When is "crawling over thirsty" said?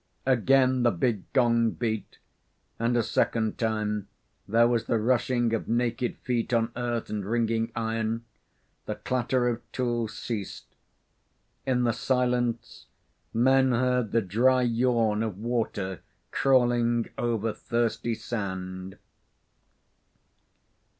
16.31-18.15